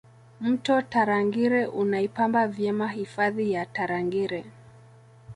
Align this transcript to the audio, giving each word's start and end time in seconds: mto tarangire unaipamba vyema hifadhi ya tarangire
mto 0.41 0.81
tarangire 0.81 1.65
unaipamba 1.67 2.47
vyema 2.47 2.87
hifadhi 2.87 3.51
ya 3.51 3.65
tarangire 3.65 4.45